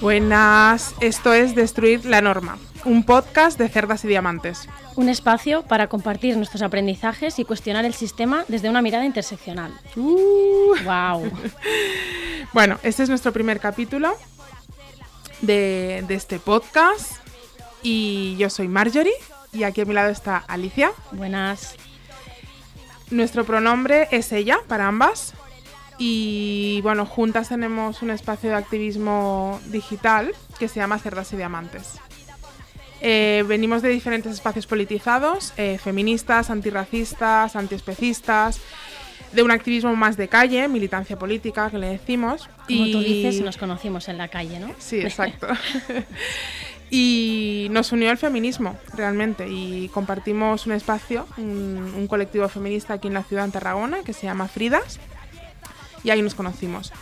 [0.00, 4.68] Buenas, esto es Destruir la Norma, un podcast de cerdas y diamantes.
[4.94, 9.72] Un espacio para compartir nuestros aprendizajes y cuestionar el sistema desde una mirada interseccional.
[9.96, 10.74] Uh.
[10.84, 11.30] ¡Wow!
[12.52, 14.14] Bueno, este es nuestro primer capítulo
[15.42, 17.12] de, de este podcast
[17.82, 19.12] y yo soy Marjorie
[19.52, 20.92] y aquí a mi lado está Alicia.
[21.12, 21.74] Buenas.
[23.10, 25.34] Nuestro pronombre es ella para ambas
[25.98, 32.00] y bueno, juntas tenemos un espacio de activismo digital que se llama Cerdas y Diamantes.
[33.00, 38.60] Eh, venimos de diferentes espacios politizados, eh, feministas, antirracistas, antiespecistas,
[39.32, 42.48] de un activismo más de calle, militancia política, que le decimos.
[42.66, 44.70] Como tú dices, nos conocimos en la calle, ¿no?
[44.78, 45.48] Sí, exacto.
[46.90, 53.08] y nos unió el feminismo, realmente, y compartimos un espacio, un, un colectivo feminista aquí
[53.08, 54.98] en la ciudad de Tarragona, que se llama Fridas,
[56.06, 56.92] y ahí nos conocimos.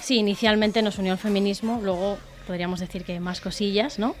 [0.00, 4.14] Sí, inicialmente nos unió el feminismo, luego podríamos decir que más cosillas, ¿no?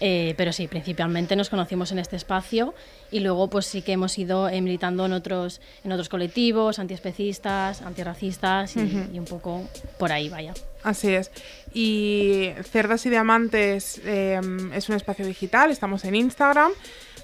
[0.00, 2.72] Eh, pero sí, principalmente nos conocimos en este espacio
[3.10, 7.82] y luego pues sí que hemos ido eh, militando en otros, en otros colectivos, antiespecistas,
[7.82, 8.98] antirracistas y, Ujú.
[9.12, 10.54] y un poco por ahí, vaya.
[10.84, 11.30] Así es.
[11.74, 14.40] Y Cerdas y Diamantes eh,
[14.72, 16.70] es un espacio digital, estamos en Instagram.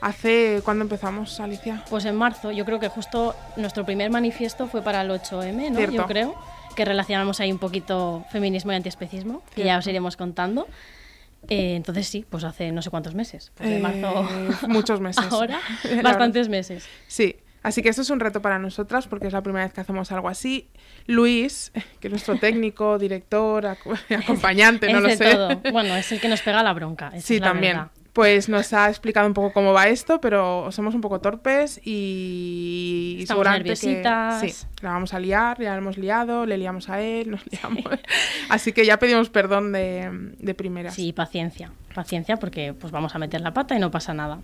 [0.00, 1.82] ¿Hace cuándo empezamos, Alicia?
[1.88, 5.76] Pues en marzo, yo creo que justo nuestro primer manifiesto fue para el 8M, ¿no?
[5.76, 5.94] Cierto.
[5.96, 6.34] Yo creo
[6.76, 9.78] que relacionamos ahí un poquito feminismo y antiespecismo, que ya Cierto.
[9.80, 10.66] os iremos contando.
[11.48, 13.52] Eh, entonces sí, pues hace no sé cuántos meses.
[13.54, 14.28] Pues de Eh, marzo
[14.68, 15.24] muchos meses.
[15.30, 15.60] ahora,
[16.02, 16.86] bastantes meses.
[17.06, 19.80] Sí, así que esto es un reto para nosotras porque es la primera vez que
[19.82, 20.68] hacemos algo así.
[21.06, 25.32] Luis, que es nuestro técnico, director, aco- acompañante, no es lo de sé.
[25.32, 25.60] todo.
[25.70, 27.12] Bueno, es el que nos pega la bronca.
[27.20, 27.80] Sí, la también.
[28.14, 33.16] Pues nos ha explicado un poco cómo va esto, pero somos un poco torpes y
[33.18, 34.40] Estamos seguramente que nerviositas.
[34.40, 37.84] sí, la vamos a liar, ya la hemos liado, le liamos a él, nos liamos.
[38.48, 40.08] Así que ya pedimos perdón de,
[40.38, 40.94] de primeras.
[40.94, 41.72] Sí, paciencia.
[41.92, 44.40] Paciencia porque pues vamos a meter la pata y no pasa nada.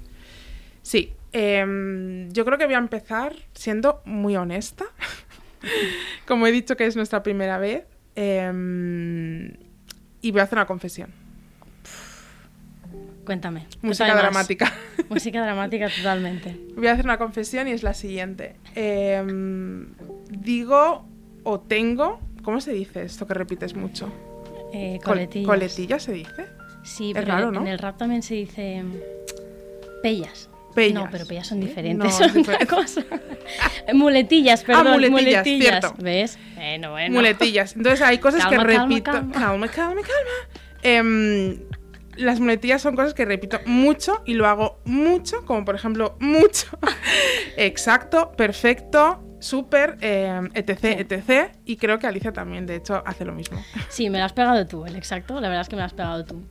[0.82, 4.86] Sí, em, yo creo que voy a empezar siendo muy honesta.
[6.26, 7.84] Como he dicho que es nuestra primera vez.
[8.16, 9.52] em,
[10.22, 11.19] y voy a hacer una confesión.
[13.30, 13.64] Cuéntame.
[13.80, 14.72] Música dramática.
[15.08, 16.56] Música dramática totalmente.
[16.74, 18.56] Voy a hacer una confesión y es la siguiente.
[18.74, 19.86] Em,
[20.30, 21.04] digo
[21.44, 22.18] o tengo.
[22.42, 24.12] ¿Cómo se dice esto que repites mucho?
[24.72, 25.46] Eh, Col- coletillas.
[25.46, 26.46] ¿Coletilla se dice?
[26.82, 27.66] Sí, Es pero raro, en ¿no?
[27.68, 28.94] el rap también se dice mm,
[30.02, 30.50] pellas.
[30.74, 31.04] Pellas.
[31.04, 33.04] No, pero pellas son diferentes, No, son otra cosa.
[33.94, 35.68] muletillas, perdón, Ah, muletillas, muletillas.
[35.80, 35.94] cierto.
[36.02, 36.36] ¿Ves?
[36.56, 37.14] Bueno, bueno.
[37.14, 37.76] Muletillas.
[37.76, 39.10] Entonces hay cosas Calma, que calma, repito.
[39.12, 39.32] calma.
[39.32, 40.00] calma, calma.
[40.02, 40.60] calma.
[40.82, 41.58] Em,
[42.20, 46.66] las muletillas son cosas que repito mucho y lo hago mucho, como por ejemplo mucho,
[47.56, 51.52] exacto, perfecto, súper, em, etc, etc.
[51.64, 53.58] Y creo que Alicia también, de hecho, hace lo mismo.
[53.88, 55.40] Sí, me lo has pegado tú, el exacto.
[55.40, 56.42] La verdad es que me lo has pegado tú.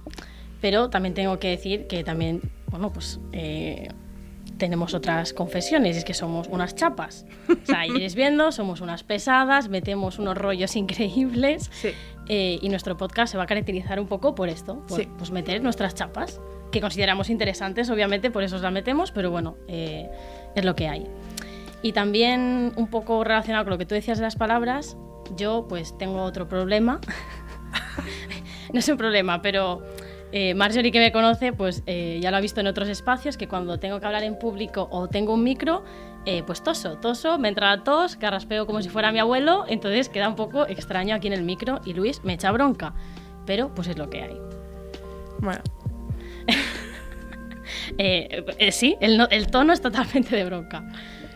[0.61, 3.87] Pero también tengo que decir que también, bueno, pues eh,
[4.57, 5.95] tenemos otras confesiones.
[5.95, 7.25] y Es que somos unas chapas.
[7.47, 11.69] O sea, iréis viendo, somos unas pesadas, metemos unos rollos increíbles.
[11.71, 11.93] Sí.
[12.29, 15.09] Eh, y nuestro podcast se va a caracterizar un poco por esto, por Sí.
[15.17, 16.39] pues meter nuestras chapas,
[16.71, 20.07] que consideramos interesantes, obviamente, por eso os las metemos, pero bueno, eh,
[20.55, 21.07] es lo que hay.
[21.81, 24.95] Y también un poco relacionado con lo que tú decías de las palabras,
[25.35, 26.99] yo pues tengo otro problema.
[28.73, 29.81] no es un problema, pero
[30.31, 33.47] eh, Marjorie que me conoce, pues eh, ya lo ha visto en otros espacios, que
[33.47, 35.83] cuando tengo que hablar en público o tengo un micro,
[36.37, 40.09] eh, pues toso, toso, me entra la tos, carraspeo como si fuera mi abuelo, entonces
[40.09, 42.93] queda un poco extraño aquí en el micro y Luis me echa bronca.
[43.45, 44.37] Pero pues es lo que hay.
[45.39, 45.61] Bueno,
[47.97, 50.83] Eh, eh, sí, el, no- el tono es totalmente de bronca.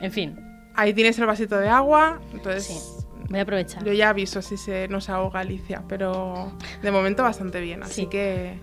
[0.02, 0.40] En fin,
[0.76, 2.20] ahí tienes el vasito de agua.
[2.32, 3.84] Entonces, sí, voy a aprovechar.
[3.84, 7.84] yo ya aviso si se nos ahoga Alicia, pero de momento bastante bien.
[7.84, 8.08] Así Sí.
[8.08, 8.60] que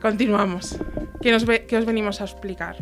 [0.00, 0.78] continuamos.
[1.20, 2.76] ¿Qué, nos ve- qué os venimos a explicar?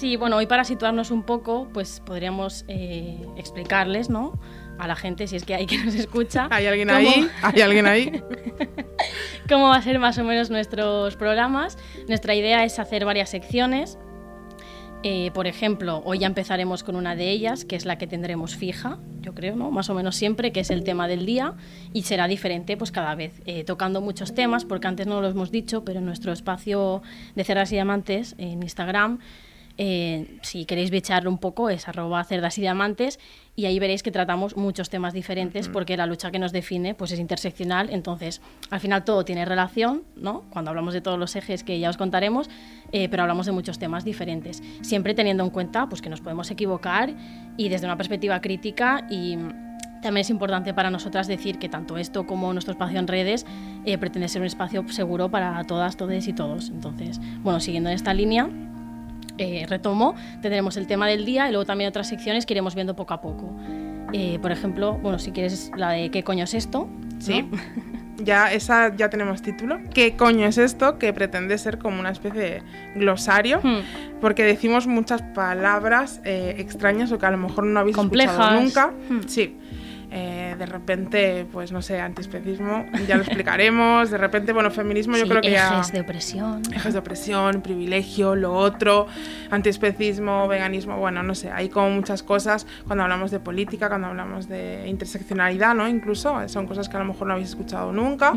[0.00, 4.32] Sí, bueno, hoy para situarnos un poco, pues podríamos eh, explicarles, ¿no?
[4.78, 6.48] A la gente, si es que hay que nos escucha.
[6.50, 7.28] ¿Hay alguien cómo- ahí?
[7.42, 8.22] ¿Hay alguien ahí?
[9.48, 11.76] cómo va a ser más o menos nuestros programas.
[12.08, 13.98] Nuestra idea es hacer varias secciones
[15.02, 18.54] Eh, por ejemplo, hoy ya empezaremos con una de ellas, que es la que tendremos
[18.54, 19.70] fija, yo creo, ¿no?
[19.70, 21.54] Más o menos siempre, que es el tema del día,
[21.94, 25.50] y será diferente pues cada vez, eh, tocando muchos temas, porque antes no lo hemos
[25.50, 27.00] dicho, pero en nuestro espacio
[27.34, 29.20] de cerdas y diamantes en Instagram
[29.82, 33.18] eh, si queréis bicharlo un poco, es arroba cerdas y diamantes
[33.56, 37.12] y ahí veréis que tratamos muchos temas diferentes porque la lucha que nos define pues
[37.12, 40.42] es interseccional, entonces al final todo tiene relación, ¿no?
[40.50, 42.50] Cuando hablamos de todos los ejes que ya os contaremos,
[42.92, 46.50] eh, pero hablamos de muchos temas diferentes, siempre teniendo en cuenta pues que nos podemos
[46.50, 47.14] equivocar
[47.56, 49.38] y desde una perspectiva crítica y
[50.02, 53.46] también es importante para nosotras decir que tanto esto como nuestro espacio en redes
[53.86, 56.68] eh, pretende ser un espacio seguro para todas, todos y todos.
[56.68, 58.50] Entonces, bueno, siguiendo en esta línea,
[59.40, 62.94] eh, retomo, tendremos el tema del día y luego también otras secciones que iremos viendo
[62.94, 63.50] poco a poco.
[64.12, 66.88] Eh, por ejemplo, bueno, si quieres la de ¿qué coño es esto?
[67.18, 67.44] Sí.
[68.22, 69.78] Ya, esa ya tenemos título.
[69.94, 70.98] ¿Qué coño es esto?
[70.98, 72.62] Que pretende ser como una especie de
[72.94, 73.78] glosario, Hmm.
[74.20, 78.34] porque decimos muchas palabras eh, extrañas o que a lo mejor no habéis Complejas.
[78.34, 78.92] escuchado nunca.
[79.08, 79.26] Hmm.
[79.26, 79.56] Sí.
[80.12, 84.10] Eh, de repente, pues no sé, antiespecismo, ya lo explicaremos.
[84.10, 85.74] De repente, bueno, feminismo yo creo que ya.
[85.74, 86.62] ejes de opresión.
[86.74, 89.06] Ejes de opresión, privilegio, lo otro,
[89.50, 94.48] antiespecismo, veganismo, bueno, no sé, hay como muchas cosas cuando hablamos de política, cuando hablamos
[94.48, 95.86] de interseccionalidad, ¿no?
[95.86, 98.34] Incluso son cosas que a lo mejor no habéis escuchado nunca.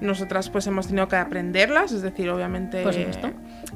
[0.00, 2.84] Nosotras pues hemos tenido que aprenderlas, es decir, obviamente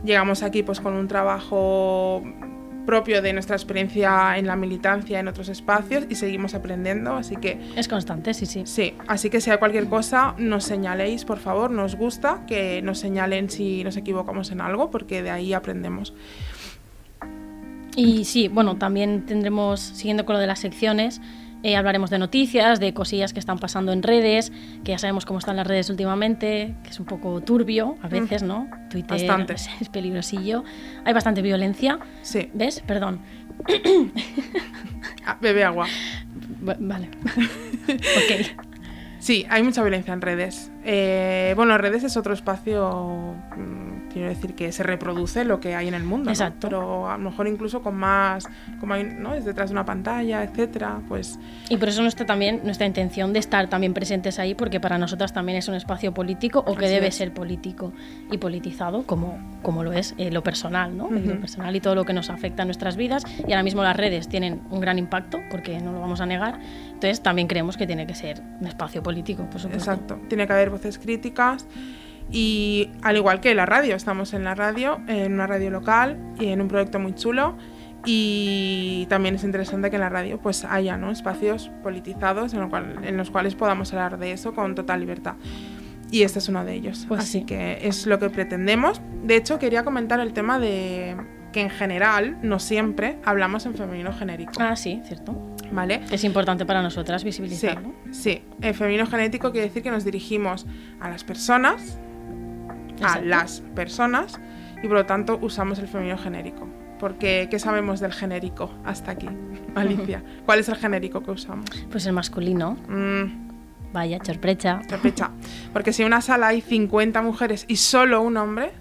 [0.05, 2.23] llegamos aquí pues con un trabajo
[2.85, 7.59] propio de nuestra experiencia en la militancia en otros espacios y seguimos aprendiendo, así que
[7.77, 8.63] Es constante, sí, sí.
[8.67, 12.99] Sí, así que si hay cualquier cosa, nos señaléis, por favor, nos gusta que nos
[12.99, 16.15] señalen si nos equivocamos en algo, porque de ahí aprendemos.
[17.97, 21.21] Y sí, bueno, también tendremos, siguiendo con lo de las secciones,
[21.65, 24.53] eh, hablaremos de noticias, de cosillas que están pasando en redes,
[24.85, 28.43] que ya sabemos cómo están las redes últimamente, que es un poco turbio a veces,
[28.45, 28.69] ¿no?
[28.91, 29.55] Twitter Bastante.
[29.55, 30.63] es, es peligrosillo.
[31.05, 31.99] Hay bastante violencia.
[32.23, 32.81] Sí, ¿Ves?
[32.87, 33.21] Perdón.
[35.27, 35.87] Ah, bebe agua.
[36.69, 37.09] Va- Vale.
[37.89, 38.63] ok.
[39.19, 40.71] Sí, hay mucha violencia en redes.
[40.85, 43.84] Eh, bueno, redes es otro espacio, mm,
[44.15, 46.31] quiero decir, que se reproduce lo que hay en el mundo, ¿no?
[46.31, 46.69] Exacto.
[46.69, 48.47] Pero a lo mejor incluso con más,
[48.81, 49.35] como hay, ¿no?
[49.35, 51.39] Es detrás de una pantalla, etcétera, pues
[51.69, 55.33] Y por eso nuestra, también, nuestra intención de estar también presentes ahí, porque para nosotras
[55.33, 57.17] también es un espacio político o que Así debe es.
[57.17, 57.93] ser político
[58.31, 61.11] y politizado, como, como lo es eh, lo personal, ¿no?
[61.11, 61.41] Lo Ujú.
[61.41, 63.25] personal y todo lo que nos afecta a nuestras vidas.
[63.47, 66.61] Y ahora mismo las redes tienen un gran impacto, porque no lo vamos a negar.
[66.87, 69.91] Entonces también creemos que tiene que ser un espacio político, por supuesto.
[69.91, 70.21] Exacto.
[70.29, 71.67] Tiene que haber voces críticas
[72.31, 76.47] y al igual que la radio, estamos en la radio, en una radio local y
[76.49, 77.57] en un proyecto muy chulo
[78.07, 81.11] y también es interesante que en la radio pues haya ¿no?
[81.11, 85.35] espacios politizados en, lo cual- en los cuales podamos hablar de eso con total libertad.
[86.11, 87.07] Y este es uno de ellos.
[87.09, 87.45] Pues Así sí.
[87.47, 89.01] que es lo que pretendemos.
[89.25, 91.17] De hecho, quería comentar el tema de
[91.53, 94.53] que en general, no siempre, hablamos en femenino genérico.
[94.59, 95.35] Ah, sí, cierto.
[95.73, 96.03] ¿Vale?
[96.13, 97.93] Es importante para nosotras Sí, visibilizarlo.
[98.11, 98.43] sí.
[98.61, 100.67] El femenino genético quiere decir que nos dirigimos
[101.01, 101.99] a las personas,
[103.03, 104.39] a las personas,
[104.83, 106.69] y por lo tanto usamos el femenino genérico.
[107.01, 109.29] Porque, ¿qué sabemos del genérico hasta aquí,
[109.75, 110.23] Alicia?
[110.47, 111.67] ¿Cuál es el genérico que usamos?
[111.91, 114.81] Pues el masculino, Mm, vaya, sorpresa.
[114.89, 115.31] sospecha.
[115.73, 118.73] Porque si en una sala hay 50 mujeres y solo un hombre,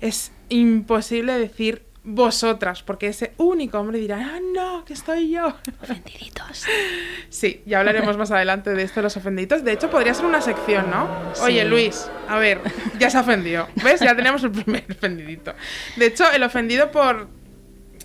[0.00, 5.48] es imposible decir vosotras, porque ese único hombre dirá, ah, no, que estoy yo.
[5.82, 6.64] Ofendiditos.
[7.28, 9.64] Sí, ya hablaremos más adelante de esto de los ofendidos.
[9.64, 11.08] De hecho, podría ser una sección, ¿no?
[11.42, 11.64] Oye.
[11.64, 12.60] Luis, a ver,
[12.98, 13.66] ya se ofendió.
[13.82, 14.00] ¿Ves?
[14.00, 15.52] Ya tenemos el primer ofendidito.
[15.96, 17.28] De hecho, el ofendido por.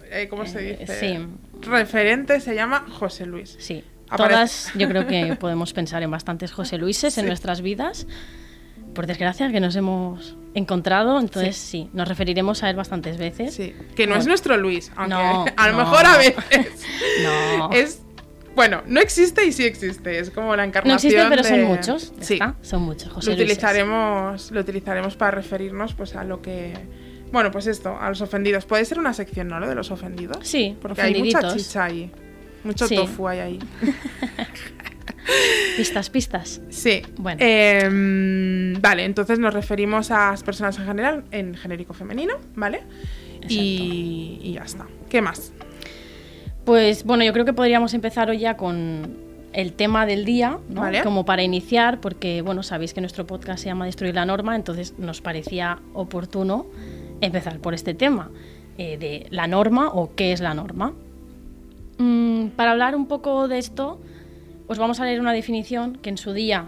[0.10, 1.00] eh, ¿Cómo se Eh, dice?
[1.00, 1.28] sí.
[1.62, 3.56] Referente se llama José Luis.
[3.60, 4.34] Sí, Aparece.
[4.36, 8.08] todas yo creo que podemos pensar en bastantes José Luises en nuestras vidas.
[8.94, 13.54] Por desgracia que nos hemos encontrado, entonces sí, nos referiremos a él bastantes veces.
[13.54, 14.22] Sí, que no No.
[14.22, 15.84] es nuestro Luis, aunque No, a lo no.
[15.84, 16.36] mejor a veces
[17.58, 17.72] No.
[17.72, 18.02] es.
[18.54, 20.20] Bueno, no existe y sí existe.
[20.20, 21.12] Es como la no encarnación.
[21.14, 22.14] existe, pero son de- muchos.
[22.18, 22.34] ya Sí.
[22.34, 26.74] está, son muchos José lo utilizaremos, lo utilizaremos para referirnos pues a lo que
[27.32, 28.66] bueno, pues esto, a los ofendidos.
[28.66, 29.58] Puede ser una sección, ¿no?
[29.62, 30.40] Lo de los ofendidos.
[30.46, 32.12] Sí, Porque hay mucha chicha ahí.
[32.66, 32.96] Mucho Sí.
[32.98, 33.60] tofu hay ahí.
[35.78, 36.62] Pistas, pistas.
[36.70, 37.02] Sí.
[37.18, 37.40] Bueno.
[37.42, 42.84] Em, vale, entonces nos referimos a las personas en general en genérico femenino, ¿vale?
[43.48, 44.86] Y, y ya está.
[45.10, 45.54] ¿Qué más?
[46.66, 50.82] Pues bueno, yo creo que podríamos empezar hoy ya con el tema del día, ¿no?
[50.82, 51.04] Vale.
[51.04, 54.98] como para iniciar, porque bueno, sabéis que nuestro podcast se llama Destruir la norma, entonces
[54.98, 56.66] nos parecía oportuno
[57.22, 58.30] empezar por este tema
[58.78, 60.94] eh, de la norma o qué es la norma.
[61.98, 64.00] Mm, para hablar un poco de esto,
[64.72, 66.68] os vamos a leer una definición que en su día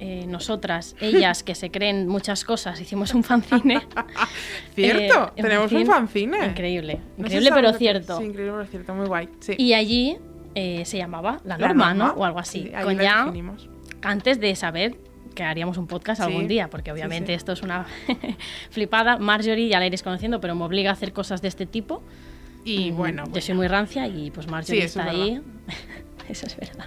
[0.00, 3.80] eh, nosotras, ellas que se creen muchas cosas, hicimos un fanzine.
[4.74, 6.46] Cierto, Eh, tenemos un fanzine.
[6.46, 8.18] Increíble, increíble pero que- cierto.
[8.18, 9.28] Sí, increíble pero cierto, muy guay.
[9.40, 9.54] Sí.
[9.58, 10.16] Y allí
[10.54, 12.12] eh, se llamaba La La Norma, ¿no?
[12.14, 12.62] O algo así.
[12.64, 13.68] sí, con ya definimos.
[14.02, 14.96] antes de saber
[15.34, 17.86] que haríamos un podcast algún día, porque obviamente esto es una
[18.70, 19.16] flipada.
[19.18, 22.02] Marjorie ya la iréis conociendo, pero me obliga a hacer cosas de este tipo.
[22.64, 25.40] Y Mm, bueno, yo pues soy muy rancia y pues Marjorie está es ahí.
[26.32, 26.86] eso es verdad.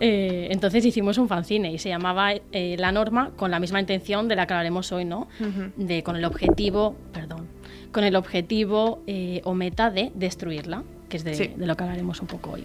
[0.00, 4.28] Eh, entonces hicimos un fanzine y se llamaba eh, La Norma con la misma intención
[4.28, 5.26] de la que hablaremos hoy, ¿no?
[5.40, 5.72] Ujú.
[5.76, 7.48] De, con el objetivo, perdón,
[7.90, 11.52] con el objetivo eh, o meta de destruirla, que es de, Sí.
[11.56, 12.64] de lo que hablaremos un poco hoy.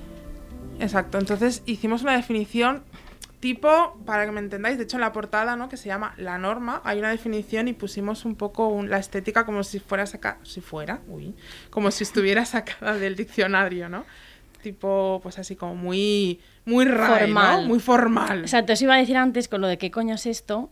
[0.79, 2.83] Exacto, entonces hicimos una definición
[3.39, 5.67] tipo, para que me entendáis, de hecho en la portada, ¿no?
[5.69, 9.45] Que se llama La Norma, hay una definición y pusimos un poco un- la estética
[9.45, 11.33] como si fuera sacada, si fuera, uy,
[11.69, 14.05] como si estuviera sacada del diccionario, ¿no?
[14.63, 17.33] Tipo, pues así como muy, muy RAE, ¿no?
[17.35, 17.67] Formal.
[17.67, 18.39] Muy formal.
[18.39, 20.69] Exacto, os iba a decir antes con lo de qué coño es esto,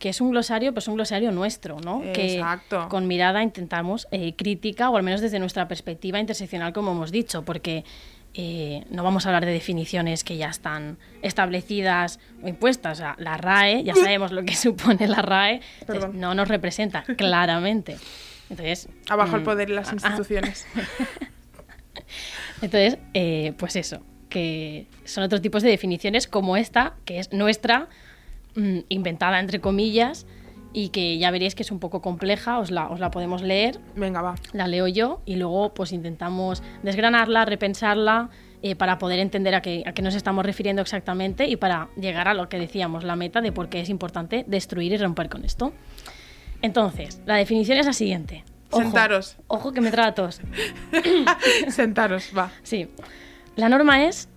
[0.00, 2.02] que es un glosario, pues un glosario nuestro, ¿no?
[2.02, 2.82] Exacto.
[2.82, 7.12] Que con mirada intentamos eh, crítica, o al menos desde nuestra perspectiva interseccional, como hemos
[7.12, 7.84] dicho, porque
[8.34, 12.98] eh, no vamos a hablar de definiciones que ya están establecidas o impuestas.
[12.98, 17.02] O sea, la RAE, ya sabemos lo que supone la RAE, entonces no nos representa
[17.16, 17.96] claramente.
[18.50, 20.18] Entonces, Abajo el mm, poder y las ah, ah.
[22.62, 27.88] Entonces, eh, pues eso, que son otros tipos de definiciones como esta, que es nuestra,
[28.54, 30.26] mm, inventada entre comillas,
[30.72, 33.78] y que ya veréis que es un poco compleja, os la, os la podemos leer,
[33.94, 34.36] Venga, va.
[34.52, 38.30] la leo yo, y luego pues intentamos desgranarla, repensarla,
[38.62, 42.28] eh, para poder entender a qué, a qué nos estamos refiriendo exactamente y para llegar
[42.28, 45.44] a lo que decíamos, la meta de por qué es importante destruir y romper con
[45.44, 45.72] esto.
[46.62, 48.44] Entonces, la definición es la siguiente.
[48.72, 49.36] Ojo, Sentaros.
[49.46, 50.40] Ojo que me tratos.
[51.68, 52.50] Sentaros, va.
[52.62, 52.88] Sí.
[53.54, 54.28] La norma es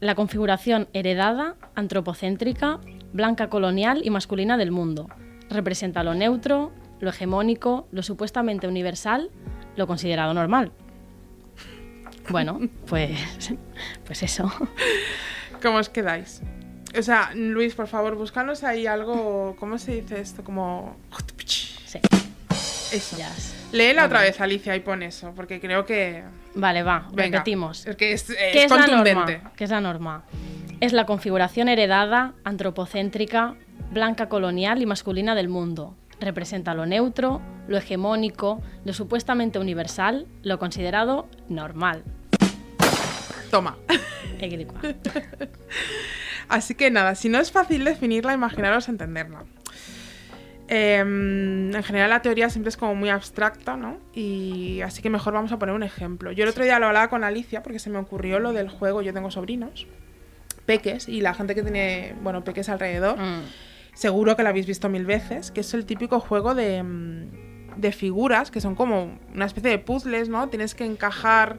[0.00, 2.80] la configuración heredada, antropocéntrica,
[3.12, 5.08] blanca colonial y masculina del mundo.
[5.50, 9.30] Representa lo neutro, lo hegemónico, lo supuestamente universal,
[9.76, 10.72] lo considerado normal.
[12.30, 13.54] Bueno, pues,
[14.06, 14.50] pues eso.
[15.62, 16.42] ¿Cómo os quedáis?
[16.98, 20.44] O sea, Luis, por favor, búscanos ahí algo, ¿cómo se dice esto?
[20.44, 20.96] Como...
[21.44, 21.98] Sí,
[22.92, 23.16] Eso.
[23.74, 26.22] Léela otra vez, Alicia, y pon eso, porque creo que...
[26.54, 27.84] Vale, va, Venga, repetimos.
[27.86, 29.32] Es que es, ¿Qué es la contundente.
[29.34, 29.52] norma?
[29.56, 30.24] ¿Qué es la norma?
[30.80, 33.56] Es la configuración heredada, antropocéntrica,
[33.90, 35.96] blanca colonial y masculina del mundo.
[36.20, 42.04] Representa lo neutro, lo hegemónico, lo supuestamente universal, lo considerado normal.
[43.50, 43.76] Toma.
[46.48, 49.42] Así que nada, si no es fácil definirla, imaginaros entenderla.
[50.66, 53.98] Em, en general la teoría siempre es como muy abstracta, ¿no?
[54.14, 56.32] Y así que mejor vamos a poner un ejemplo.
[56.32, 59.02] Yo el otro día lo hablaba con Alicia porque se me ocurrió lo del juego,
[59.02, 59.86] yo tengo sobrinos,
[60.64, 63.42] peques, y la gente que tiene, bueno, peques alrededor, Mm,
[63.92, 67.92] seguro que lo habéis visto mil veces, que es el típico juego de, mm, de
[67.92, 70.48] figuras, que son como una especie de puzzles, ¿no?
[70.48, 71.58] Tienes que encajar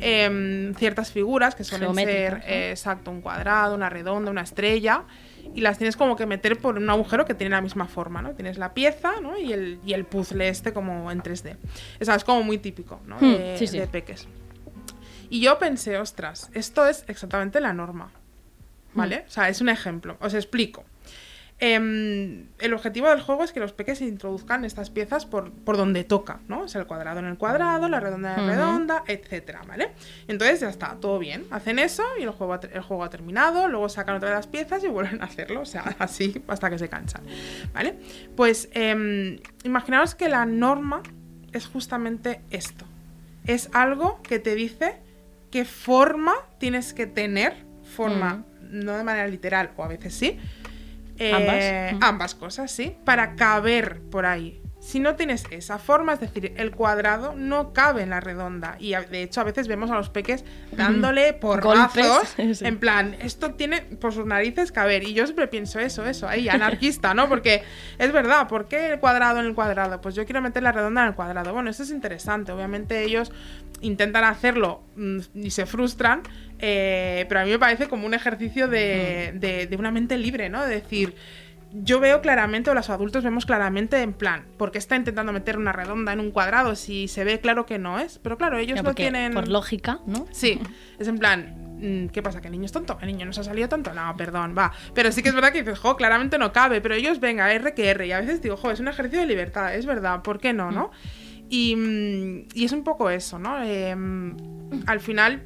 [0.00, 5.04] em, ciertas figuras, que suelen ser, eh, exacto, un cuadrado, una redonda, una estrella,
[5.54, 8.34] y las tienes como que meter por un agujero que tiene la misma forma, ¿no?
[8.34, 9.38] Tienes la pieza, ¿no?
[9.38, 11.56] Y el, y el puzzle este como en 3D.
[11.98, 13.16] Eso es como muy típico, ¿no?
[13.16, 13.78] Hmm, de, sí, sí.
[13.78, 14.28] de peques.
[15.30, 18.10] Y yo pensé, ostras, esto es exactamente la norma.
[18.94, 19.24] ¿Vale?
[19.26, 20.16] O sea, es un ejemplo.
[20.20, 20.84] Os explico.
[21.60, 26.04] Em, el objetivo del juego es que los peques introduzcan estas piezas por, por donde
[26.04, 26.60] toca, ¿no?
[26.60, 29.90] O sea, el cuadrado en el cuadrado, la redonda en la redonda, etcétera, ¿vale?
[30.28, 31.46] Entonces ya está, todo bien.
[31.50, 34.46] Hacen eso y el juego, ha el juego ha terminado, luego sacan otra de las
[34.46, 37.22] piezas y vuelven a hacerlo, o sea, así hasta que se cansan,
[37.74, 37.98] ¿vale?
[38.36, 41.02] Pues em, imaginaos que la norma
[41.52, 42.84] es justamente esto.
[43.46, 44.96] Es algo que te dice
[45.50, 47.56] qué forma tienes que tener,
[47.96, 50.38] forma, no de manera literal, o a veces sí.
[51.18, 51.92] Eh, Ambas.
[51.94, 52.04] Ujú.
[52.04, 54.60] ambas cosas, sí, para caber por ahí.
[54.88, 58.76] Si no tienes esa forma, es decir, el cuadrado no cabe en la redonda.
[58.78, 62.34] Y de hecho, a veces vemos a los peques dándole porrazos.
[62.54, 62.64] Sí.
[62.64, 65.02] En plan, esto tiene por sus narices caber.
[65.04, 67.28] Y yo siempre pienso eso, eso, ahí, anarquista, ¿no?
[67.28, 67.62] Porque
[67.98, 70.00] es verdad, ¿por qué el cuadrado en el cuadrado?
[70.00, 71.52] Pues yo quiero meter la redonda en el cuadrado.
[71.52, 72.52] Bueno, eso es interesante.
[72.52, 73.30] Obviamente ellos
[73.82, 76.22] intentan hacerlo mm, y se frustran.
[76.60, 80.48] eh, pero a mí me parece como un ejercicio de, de- de una mente libre,
[80.48, 80.64] ¿no?
[80.64, 81.14] De decir,
[81.72, 85.58] yo veo claramente, o los adultos vemos claramente en plan, ¿por qué está intentando meter
[85.58, 88.18] una redonda en un cuadrado si se ve claro que no es?
[88.18, 89.34] Pero claro, ellos no porque tienen...
[89.34, 90.26] Por lógica, ¿no?
[90.30, 90.60] Sí,
[90.98, 92.40] es en plan, mm, ¿qué pasa?
[92.40, 92.98] ¿Que el niño es tonto?
[93.02, 93.92] ¿El niño no se ha salido tonto?
[93.92, 94.72] No, perdón, va.
[94.94, 97.74] Pero sí que es verdad que dices, jo, claramente no cabe, pero ellos, venga, R
[97.74, 98.06] que R.
[98.06, 100.70] Y a veces digo, jo, es un ejercicio de libertad, es verdad, ¿por qué no,
[100.70, 100.90] no?
[101.50, 103.62] Y, mm, y es un poco eso, ¿no?
[103.62, 105.42] Eh, mm, al final,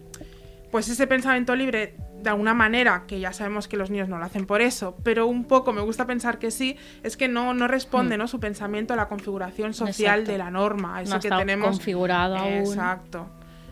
[0.71, 4.25] pues ese pensamiento libre de alguna manera, que ya sabemos que los niños no lo
[4.25, 7.67] hacen por eso, pero un poco me gusta pensar que sí, es que no, no
[7.69, 8.29] responde ¿no?
[8.29, 10.23] su pensamiento a la configuración social Mm.
[10.23, 10.33] Exacto.
[10.33, 12.53] de la norma, a eso No que estado tenemos configurado aún.
[12.53, 13.27] Exacto.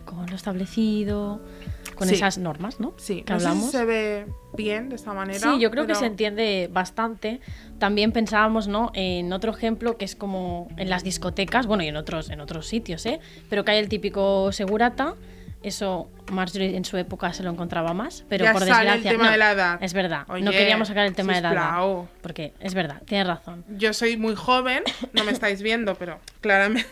[0.05, 1.41] Con lo establecido,
[1.95, 2.15] con Sí.
[2.15, 2.93] esas normas, ¿no?
[2.97, 3.71] Sí, que no sé si hablamos.
[3.71, 4.25] se ve
[4.57, 5.39] bien de esta manera.
[5.39, 7.39] Sí, yo creo que pero- se entiende bastante.
[7.79, 8.91] También pensábamos, ¿no?
[8.95, 12.67] En otro ejemplo que es como en las discotecas, bueno, y en otros, en otros
[12.67, 13.19] sitios, ¿eh?
[13.49, 15.15] Pero que hay el típico segurata.
[15.63, 19.11] Eso Marjorie en su época se lo encontraba más, pero Ya por sale el desgracia.
[19.11, 19.83] tema no, de la edad.
[19.83, 20.25] Es verdad.
[20.27, 21.81] no queríamos sacar el tema de la edad.
[22.21, 23.63] Porque es verdad, tienes razón.
[23.69, 26.89] Yo soy muy joven, no me estáis viendo, pero claramente.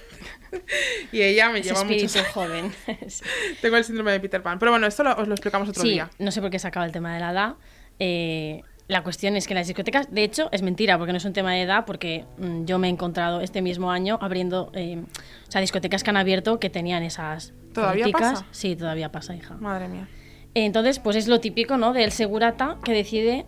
[1.12, 1.96] y ella me lleva mucho.
[1.96, 2.72] espíritu joven.
[3.62, 4.60] Tengo el síndrome de Peter Pan.
[4.60, 6.10] Pero bueno, esto lo- os lo explicamos otro sí, día.
[6.20, 7.54] no sé por qué sacaba el tema de la edad.
[8.00, 11.34] Eh, la cuestión es que las discotecas, de hecho, es mentira, porque no es un
[11.34, 15.04] tema de edad, porque mm, yo me he encontrado este mismo año abriendo, eh,
[15.48, 18.46] o sea, discotecas que han abierto que tenían esas ¿Todavía pasa?
[18.52, 19.56] Sí, todavía pasa, hija.
[19.56, 20.08] Madre mía.
[20.54, 21.94] Entonces, pues es lo típico, ¿no?
[21.94, 23.46] Del segurata que decide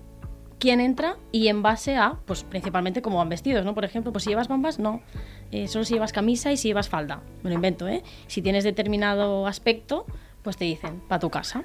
[0.60, 3.74] quién entra y en base a, pues principalmente cómo van vestidos, ¿no?
[3.74, 5.02] Por ejemplo, pues si llevas bambas, no.
[5.52, 7.22] Eh, solo si llevas camisa y si llevas falda.
[7.44, 8.04] Me lo invento, ¿eh?
[8.28, 10.06] Si tienes determinado aspecto,
[10.44, 11.64] pues te dicen, para tu casa.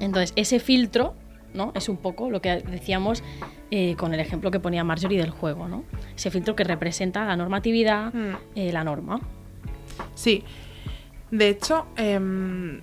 [0.00, 1.14] Entonces, ese filtro,
[1.52, 1.72] ¿no?
[1.74, 3.22] Es un poco lo que decíamos
[3.70, 5.84] eh, con el ejemplo que ponía Marjorie del juego, ¿no?
[6.16, 8.36] Ese filtro que representa la normatividad, Mm.
[8.54, 9.20] eh, la norma.
[10.14, 10.42] Sí.
[11.34, 12.80] De hecho, em,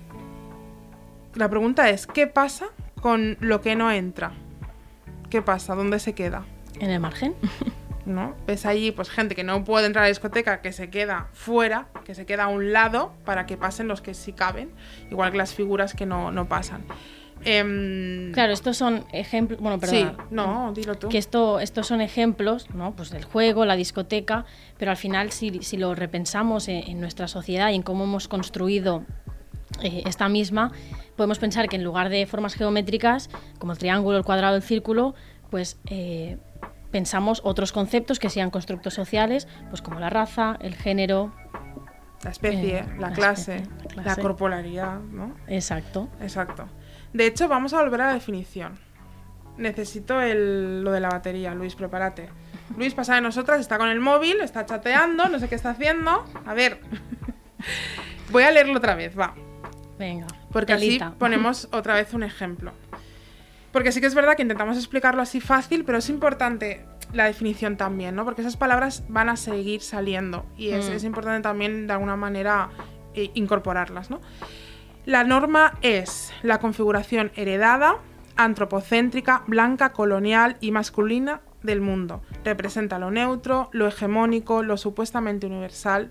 [1.34, 2.66] la pregunta es: ¿qué pasa
[3.00, 4.32] con lo que no entra?
[5.30, 5.74] ¿Qué pasa?
[5.74, 6.44] ¿Dónde se queda?
[6.78, 7.34] En el margen.
[8.04, 8.36] ¿No?
[8.46, 11.86] Ves allí pues gente que no puede entrar a la discoteca, que se queda fuera,
[12.04, 14.70] que se queda a un lado para que pasen los que sí caben,
[15.10, 16.84] igual que las figuras que no, no pasan.
[17.44, 19.60] Em, Claro, estos son ejemplos.
[19.60, 20.26] Bueno, sí, perdona.
[20.30, 21.08] no, dilo tú.
[21.08, 22.94] que esto, estos son ejemplos, ¿no?
[22.94, 24.44] Pues del juego, la discoteca,
[24.78, 28.28] pero al final si, si lo repensamos en, en nuestra sociedad y en cómo hemos
[28.28, 29.04] construido
[29.82, 30.72] eh, esta misma,
[31.16, 35.14] podemos pensar que en lugar de formas geométricas, como el triángulo, el cuadrado, el círculo,
[35.50, 36.38] pues eh,
[36.90, 41.32] pensamos otros conceptos que sean constructos sociales, pues como la raza, el género,
[42.22, 44.20] La especie, Eh, la, la clase, especie, la la clase.
[44.22, 45.34] corporalidad, ¿no?
[45.48, 46.08] exacto.
[46.20, 46.66] Exacto.
[47.12, 48.78] De hecho, vamos a volver a la definición.
[49.58, 52.28] Necesito el- lo de la batería, Luis, prepárate.
[52.76, 56.24] Luis pasa de nosotras, está con el móvil, está chateando, no sé qué está haciendo.
[56.46, 56.80] A ver.
[58.30, 59.34] Voy a leerlo otra vez, va.
[59.98, 60.26] Venga.
[60.50, 61.08] Porque telita.
[61.08, 62.72] así ponemos otra vez un ejemplo.
[63.72, 67.76] Porque sí que es verdad que intentamos explicarlo así fácil, pero es importante la definición
[67.76, 68.24] también, ¿no?
[68.24, 70.92] Porque esas palabras van a seguir saliendo y es, Mm.
[70.92, 72.70] es importante también de alguna manera
[73.14, 74.20] eh, incorporarlas, ¿no?
[75.04, 77.96] La norma es la configuración heredada,
[78.36, 82.22] antropocéntrica, blanca, colonial y masculina del mundo.
[82.44, 86.10] Representa lo neutro, lo hegemónico, lo supuestamente universal,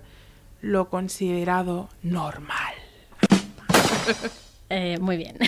[0.61, 2.73] lo considerado normal.
[4.73, 5.37] Eh, muy bien.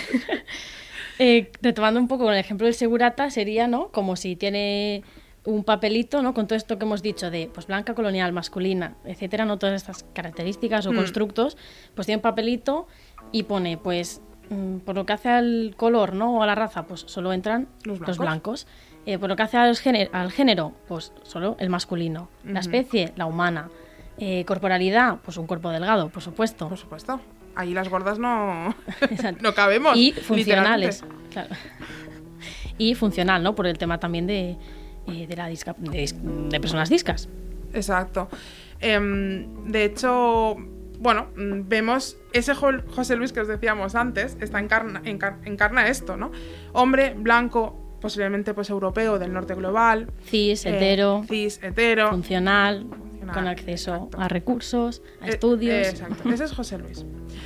[1.20, 3.90] Eh, retomando un poco con el ejemplo del segurata, sería, ¿no?
[3.90, 5.04] Como si tiene
[5.46, 6.34] un papelito, ¿no?
[6.34, 9.60] Con todo esto que hemos dicho de, pues, blanca, colonial, masculina, etcétera, ¿no?
[9.60, 10.96] Todas estas características o Mm.
[10.96, 11.56] constructos,
[11.94, 12.88] pues tiene un papelito
[13.32, 16.38] y pone, pues, mm, por lo que hace al color, ¿no?
[16.38, 18.68] O a la raza, pues solo entran Los los blancos.
[19.06, 22.30] Eh, por lo que hace al género, al género, pues solo el masculino.
[22.46, 23.70] La especie, la humana.
[24.18, 26.70] Eh, corporalidad, pues un cuerpo delgado, por supuesto.
[26.70, 27.20] Por supuesto.
[27.56, 28.74] Ahí las gordas no,
[29.42, 29.96] no cabemos.
[29.98, 31.04] y funcionales.
[31.32, 31.50] claro.
[32.78, 33.56] Y funcional, ¿no?
[33.56, 34.58] Por el tema también de,
[35.08, 37.30] eh, de la disca- de, dis- de personas discas.
[37.74, 38.30] Exacto.
[38.80, 40.56] Em, de hecho,
[41.04, 45.88] bueno, mm, vemos ese Jo- José Luis que os decíamos antes, está encarna, encar- encarna
[45.88, 46.32] esto, ¿no?
[46.72, 50.12] Hombre blanco, posiblemente pues europeo del norte global.
[50.26, 52.10] Cis, eh, hetero, cis, hetero.
[52.10, 54.20] funcional, funcional, con acceso exacto.
[54.22, 55.88] a recursos, a Eh, estudios.
[55.88, 57.06] eh, exacto, ese es José Luis.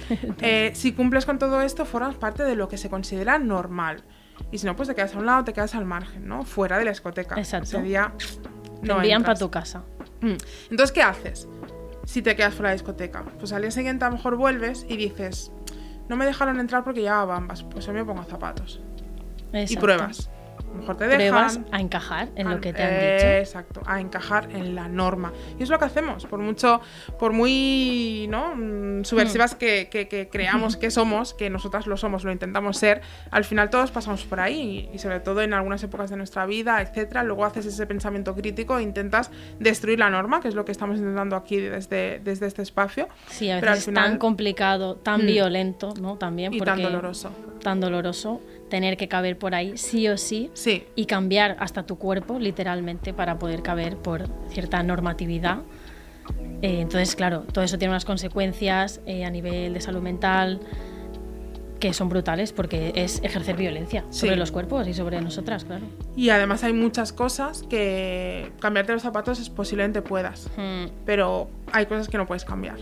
[0.74, 4.04] Si cumples con todo esto, formas parte de lo que se considera normal.
[4.52, 6.44] Y si no, pues te quedas a un lado, te quedas al margen, ¿no?
[6.44, 7.36] Fuera de la discoteca.
[7.40, 7.78] Exacto.
[7.78, 8.14] Ese día
[8.82, 9.84] Te no envían para tu casa.
[10.22, 10.34] Mm.
[10.70, 11.48] Entonces, ¿qué haces
[12.08, 13.22] si te quedas fuera de la discoteca?
[13.38, 15.52] Pues al día siguiente a lo mejor vuelves y dices,
[16.08, 18.82] no me dejaron entrar porque llevaba bambas, pues hoy me pongo zapatos.
[19.52, 19.82] Y Exacto.
[19.82, 20.30] pruebas.
[20.78, 21.18] Lo mejor te dejan.
[21.18, 23.28] Pruebas a encajar en lo a- que te han eh, dicho.
[23.28, 25.34] Exacto, a encajar en la norma.
[25.60, 26.80] Y es lo que hacemos, por mucho,
[27.20, 28.56] por muy ¿no?
[28.56, 29.58] Mm, subversivas Hmm.
[29.58, 33.70] que, que- que creamos que somos, que nosotras lo somos, lo intentamos ser, al final
[33.70, 37.24] todos pasamos por ahí y, y sobre todo en algunas épocas de nuestra vida, etcétera.
[37.24, 40.98] Luego haces ese pensamiento crítico e intentas destruir la norma, que es lo que estamos
[41.00, 43.08] intentando aquí desde, desde este espacio.
[43.30, 45.28] Sí, a pero veces al es tan final- complicado, tan Mm.
[45.28, 46.18] violento, ¿no?
[46.18, 47.32] También Y porque tan doloroso.
[47.64, 51.98] tan doloroso tener que caber por ahí sí o sí Sí, y cambiar hasta tu
[51.98, 55.60] cuerpo literalmente para poder caber por cierta normatividad.
[56.62, 60.60] Eh, entonces, claro, todo eso tiene unas consecuencias eh, a nivel de salud mental,
[61.80, 65.86] que son brutales porque es ejercer violencia sobre los cuerpos y sobre nosotras, claro.
[66.16, 71.86] Y además hay muchas cosas que cambiarte los zapatos es posiblemente puedas, Mm, pero hay
[71.86, 72.78] cosas que no puedes cambiar.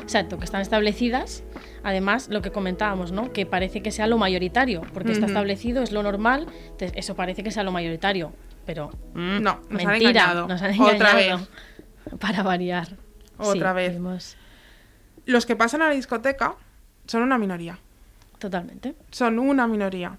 [0.00, 1.42] Exacto, que están establecidas.
[1.82, 3.32] Además, lo que comentábamos, ¿no?
[3.32, 6.46] Que parece que sea lo mayoritario, porque está establecido, es lo normal,
[6.78, 8.32] eso parece que sea lo mayoritario,
[8.64, 10.46] pero mm, No, nos han mentira, engañado.
[10.48, 11.46] nos han Otra engañado.
[12.20, 12.88] Para variar.
[13.38, 13.92] Otra Sí, vez.
[13.94, 14.36] vimos-
[15.26, 16.54] Los que pasan a la discoteca
[17.06, 17.78] son una minoría.
[18.38, 18.94] Totalmente.
[19.10, 20.18] Son una minoría.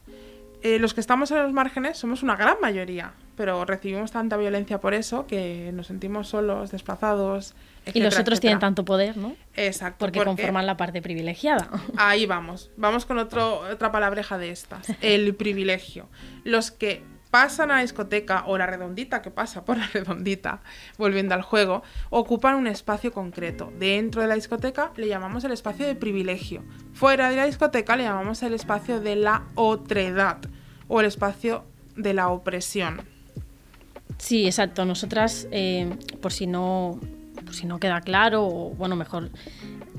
[0.64, 4.80] Eh, los que estamos en los márgenes somos una gran mayoría, pero recibimos tanta violencia
[4.80, 7.54] por eso que nos sentimos solos, desplazados.
[7.94, 9.36] y los otros tienen tanto poder, ¿no?
[9.56, 9.98] Exacto.
[10.00, 11.70] Porque conforman la parte privilegiada.
[11.98, 12.72] Ahí vamos.
[12.76, 14.88] Vamos con otro, otra palabreja de estas.
[15.02, 16.08] El privilegio.
[16.44, 20.62] Los que pasan a la discoteca o la redondita que pasa por la redondita,
[20.98, 23.72] volviendo al juego, ocupan un espacio concreto.
[23.78, 26.64] Dentro de la discoteca le llamamos el espacio de privilegio.
[26.94, 30.40] Fuera de la discoteca le llamamos el espacio de la otredad
[30.88, 33.02] o el espacio de la opresión.
[34.18, 34.86] Sí, exacto.
[34.86, 37.00] Nosotras, eh, por si no,
[37.46, 39.30] por si no queda claro, o bueno, mejor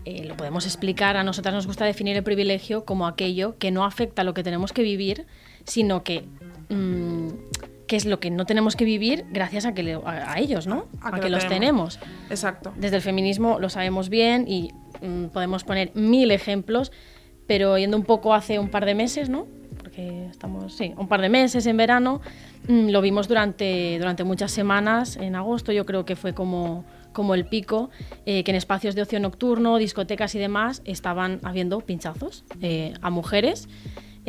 [0.05, 1.17] eh, lo podemos explicar.
[1.17, 4.43] A nosotras nos gusta definir el privilegio como aquello que no afecta a lo que
[4.43, 5.27] tenemos que vivir,
[5.65, 6.25] sino que
[6.69, 7.29] mm,
[7.87, 10.67] que es lo que no tenemos que vivir gracias a que le- a, a ellos,
[10.67, 10.87] ¿no?
[11.01, 11.99] A A, que que, lo los tenemos.
[11.99, 12.31] tenemos.
[12.31, 12.73] Exacto.
[12.77, 16.93] Desde el feminismo lo sabemos bien y mm, podemos poner mil ejemplos,
[17.47, 19.47] pero yendo un poco hace un par de meses, ¿no?
[19.79, 22.21] Porque estamos, sí, un par de meses en verano,
[22.69, 27.35] mm, lo vimos durante, durante muchas semanas, en agosto yo creo que fue como, como
[27.35, 27.89] el pico,
[28.27, 33.09] eh, que en espacios de ocio nocturno, discotecas y demás estaban habiendo pinchazos eh, a
[33.09, 33.67] mujeres,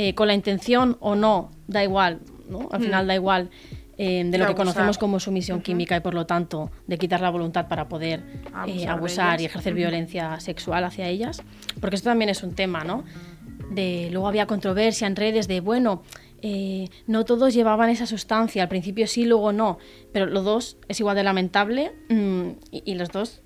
[0.01, 2.69] eh, con la intención o no, da igual, ¿no?
[2.71, 3.49] Al final da igual.
[4.01, 4.55] eh, de lo que abusar.
[4.55, 8.69] conocemos como sumisión química y por lo tanto de quitar la voluntad para poder Abusar
[8.69, 11.43] eh, abusar y ejercer violencia sexual hacia ellas,
[11.81, 13.03] porque esto también es un tema, ¿no?
[13.71, 16.01] De, luego había controversia en redes de, bueno,
[16.41, 19.79] eh, no todos llevaban esa sustancia, al principio sí, luego no,
[20.13, 23.41] pero los dos es igual de lamentable mm, y, y los dos,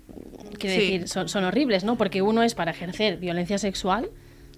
[0.60, 0.80] quiero Sí.
[0.82, 1.96] decir, son, son horribles, ¿no?
[1.96, 4.08] Porque uno es para ejercer violencia sexual,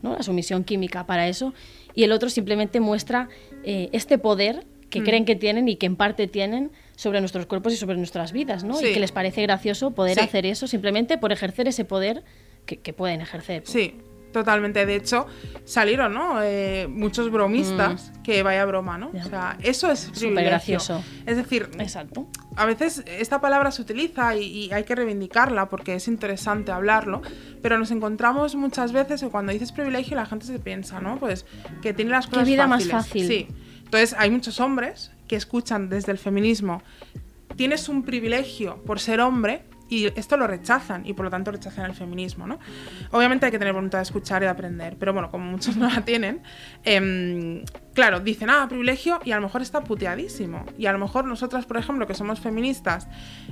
[0.03, 0.15] ¿no?
[0.15, 1.55] La sumisión química para eso,
[1.97, 3.29] y el otro simplemente muestra
[3.65, 5.05] eh, este poder que Mm.
[5.05, 8.63] creen que tienen y que en parte tienen sobre nuestros cuerpos y sobre nuestras vidas,
[8.63, 8.75] ¿no?
[8.77, 8.87] Sí.
[8.87, 10.21] Y que les parece gracioso poder Sí.
[10.21, 12.23] hacer eso simplemente por ejercer ese poder
[12.67, 13.63] que, que pueden ejercer.
[13.67, 13.95] Sí,
[14.37, 14.85] totalmente.
[14.85, 15.27] De hecho,
[15.65, 16.43] salieron, ¿no?
[16.43, 19.11] Eh, muchos bromistas que vaya broma, ¿no?
[19.13, 19.17] Mm.
[19.17, 20.51] O sea, eso es privilegio.
[20.51, 21.03] gracioso.
[21.25, 22.29] Es decir, Exacto.
[22.55, 27.23] a veces esta palabra se utiliza y, y hay que reivindicarla porque es interesante hablarlo,
[27.63, 31.19] pero nos encontramos muchas veces que cuando dices privilegio la gente se piensa, ¿no?
[31.19, 31.47] Pues
[31.81, 33.07] que tiene las cosas vida más fáciles.
[33.07, 33.27] fácil.
[33.27, 33.49] Sí.
[33.85, 36.83] Entonces hay muchos hombres que escuchan desde el feminismo,
[37.57, 41.85] tienes un privilegio por ser hombre y esto lo rechazan y por lo tanto rechazan
[41.87, 42.59] el feminismo, ¿no?
[43.13, 45.89] Obviamente hay que tener voluntad de escuchar y de aprender, pero bueno, como muchos no
[45.89, 46.43] la tienen,
[46.85, 50.65] em, claro, dicen, ah, privilegio y a lo mejor está puteadísimo.
[50.77, 53.09] Y a lo mejor nosotras, por ejemplo, que somos feministas,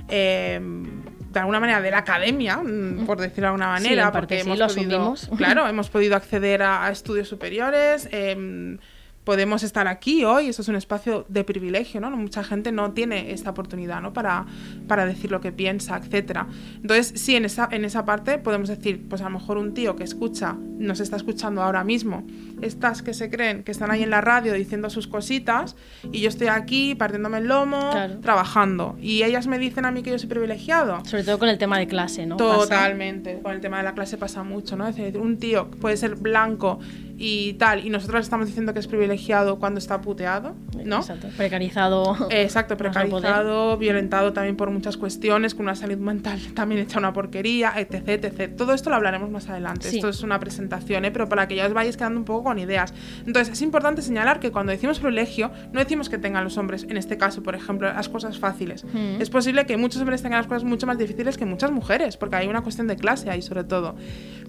[0.09, 4.19] em, de alguna manera de la academia, mm, por decirlo de alguna Sí, manera, parte
[4.19, 5.37] porque sí, hemos lo podido, asumimos.
[5.37, 8.77] claro, hemos podido acceder a, a estudios superiores, em,
[9.25, 12.09] podemos estar aquí hoy, eso es un espacio de privilegio, ¿no?
[12.11, 14.13] Mucha gente no tiene esta oportunidad, ¿no?
[14.13, 14.45] Para,
[14.87, 16.47] para decir lo que piensa, etcétera.
[16.75, 19.95] Entonces, sí, en esa, en esa parte podemos decir, pues a lo mejor un tío
[19.95, 22.25] que escucha, nos está escuchando ahora mismo,
[22.61, 25.75] estas que se creen que están ahí en la radio diciendo sus cositas,
[26.11, 28.19] y yo estoy aquí partiéndome el lomo, Claro.
[28.19, 31.03] trabajando, y ellas me dicen a mí que yo soy privilegiado.
[31.05, 32.37] Sobre todo con el tema de clase, ¿no?
[32.37, 32.59] Pasa.
[32.59, 33.39] Totalmente.
[33.41, 34.87] Con el tema de la clase pasa mucho, ¿no?
[34.87, 36.79] Es decir, un tío puede ser blanco
[37.17, 40.97] y tal, y nosotros estamos diciendo que es privilegiado cuando está puteado, ¿no?
[40.97, 41.27] Exacto.
[41.37, 42.27] Precarizado.
[42.29, 47.73] Exacto, precarizado, violentado también por muchas cuestiones, con una salud mental también hecha una porquería,
[47.77, 48.55] etc, etc.
[48.55, 49.89] Todo esto lo hablaremos más adelante.
[49.89, 49.97] Sí.
[49.97, 51.11] Esto es una presentación, ¿eh?
[51.11, 52.93] pero para que ya os vayáis quedando un poco con ideas.
[53.25, 56.97] Entonces, es importante señalar que cuando decimos privilegio, no decimos que tengan los hombres, en
[56.97, 58.83] este caso, por ejemplo, las cosas fáciles.
[58.83, 59.21] Mm.
[59.21, 62.35] Es posible que muchos hombres tengan las cosas mucho más difíciles que muchas mujeres, porque
[62.35, 63.95] hay una cuestión de clase ahí sobre todo.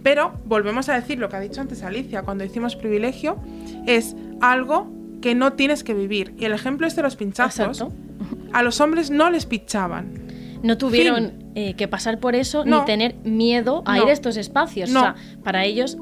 [0.03, 3.37] Pero volvemos a decir lo que ha dicho antes Alicia, cuando decimos privilegio,
[3.87, 4.89] es algo
[5.21, 6.35] que no tienes que vivir.
[6.39, 7.95] Y el ejemplo este de los pinchazos, Exacto.
[8.53, 10.27] a los hombres no les pinchaban.
[10.63, 12.81] No tuvieron eh, que pasar por eso No.
[12.81, 14.03] ni tener miedo a No.
[14.05, 14.91] ir a estos espacios.
[14.91, 15.01] No.
[15.01, 15.15] O sea,
[15.45, 15.97] para ellos,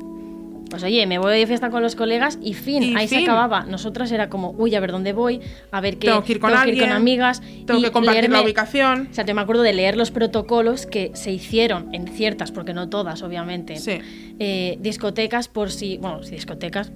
[0.75, 3.65] pues oye, me voy de fiesta con los colegas y fin, Y ahí se acababa.
[3.65, 6.09] Nosotras era como, uy, a ver dónde voy, a ver qué.
[6.09, 7.43] Tengo que ir con tengo alguien, amigas.
[7.65, 9.07] Tengo y que compartir la ubicación.
[9.09, 12.75] O sea, yo me acuerdo de leer los protocolos que se hicieron en ciertas, porque
[12.75, 14.01] no todas, obviamente, Sí.
[14.41, 16.91] eh, discotecas por si, bueno, si discotecas,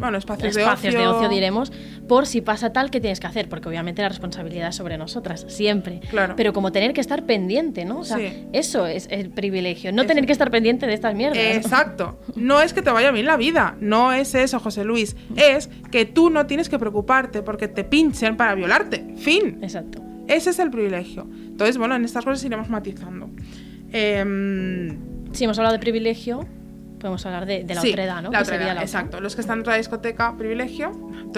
[0.00, 1.28] bueno, espacios, espacios de, ocio.
[1.28, 1.70] diremos,
[2.08, 5.44] por si pasa tal que tienes que hacer, porque obviamente la responsabilidad es sobre nosotras,
[5.48, 6.00] siempre.
[6.10, 6.34] Claro.
[6.36, 8.00] Pero como tener que estar pendiente, ¿no?
[8.00, 8.46] O sea, Sí.
[8.52, 11.38] eso es el privilegio, no tener que estar pendiente de estas mierdas.
[11.56, 12.18] Exacto.
[12.34, 15.14] No es que te vaya bien la vida, no es eso, José Luis.
[15.36, 19.14] Es que tú no tienes que preocuparte porque te pinchen para violarte.
[19.18, 19.58] Fin.
[19.62, 20.02] Exacto.
[20.26, 21.28] Ese es el privilegio.
[21.30, 23.28] Entonces, bueno, en estas cosas iremos matizando.
[23.92, 24.96] Em,
[25.32, 26.46] Si hemos hablado de privilegio,
[27.00, 28.30] podemos hablar de, de la sí, otredad, ¿no?
[28.30, 28.82] La Que otredad, la otra.
[28.84, 29.20] exacto.
[29.20, 30.92] Los que están en otra discoteca, privilegio.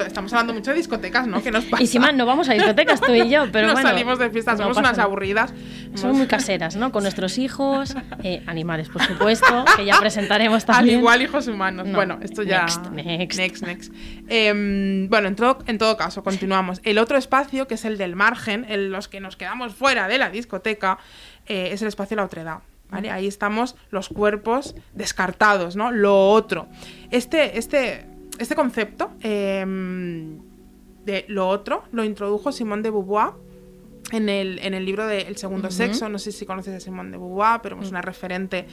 [0.07, 1.43] Estamos hablando mucho de discotecas, ¿no?
[1.43, 1.83] ¿Qué nos pasa?
[1.83, 3.89] Y si más, no vamos a discotecas tú y yo, pero Nos bueno.
[3.89, 5.55] salimos de fiesta, no somos pasa unas aburridas.
[5.95, 6.93] Somos muy caseras, ¿no?
[6.93, 10.99] Con nuestros hijos, eh, animales, por supuesto, que ya presentaremos Al también.
[10.99, 11.87] igual hijos humanos.
[11.87, 11.95] No.
[11.95, 12.63] Bueno, esto ya.
[12.63, 13.39] Next, next.
[13.39, 13.93] Next, next.
[14.29, 16.81] Em, bueno, en todo, en todo caso, continuamos.
[16.85, 20.19] El otro espacio, que es el del margen, en los que nos quedamos fuera de
[20.19, 20.99] la discoteca,
[21.47, 22.59] eh, es el espacio de la otredad.
[22.93, 23.11] ¿Vale?
[23.11, 25.91] Ahí estamos los cuerpos descartados, ¿no?
[25.91, 26.69] Lo otro.
[27.11, 28.07] Este, este,
[28.39, 30.39] este concepto em,
[31.05, 33.31] de lo otro lo introdujo Simone de Beauvoir
[34.11, 37.13] en el, en el libro de El segundo sexo, no sé si conoces a Simone
[37.13, 38.67] de Beauvoir, pero es una referente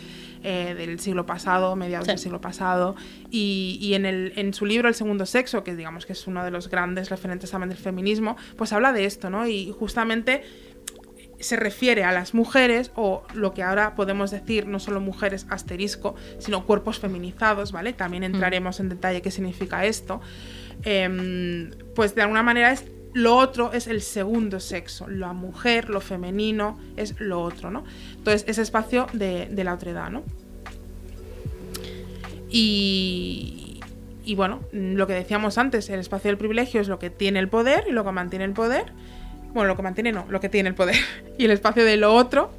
[0.44, 2.12] eh, del siglo pasado, mediados Sí.
[2.12, 2.96] del siglo pasado,
[3.30, 6.44] y, y en, el, en su libro El segundo sexo, que digamos que es uno
[6.44, 9.48] de los grandes referentes también del feminismo, pues habla de esto, ¿no?
[9.48, 10.44] Y justamente
[11.40, 16.16] se refiere a las mujeres, o lo que ahora podemos decir, no solo mujeres asterisco,
[16.40, 17.94] sino cuerpos feminizados, ¿vale?
[17.94, 20.22] También entraremos en detalle qué significa esto.
[20.84, 26.00] Em, pues de alguna manera es lo otro es el segundo sexo, la mujer, lo
[26.00, 27.84] femenino es lo otro, ¿no?
[28.16, 30.24] Entonces, ese espacio de, de la otredad, ¿no?
[32.50, 33.80] Y,
[34.24, 37.50] y bueno, lo que decíamos antes, el espacio del privilegio es lo que tiene el
[37.50, 38.92] poder y lo que mantiene el poder.
[39.54, 40.96] Bueno, lo que mantiene no, lo que tiene el poder.
[41.38, 42.52] Y el espacio de lo otro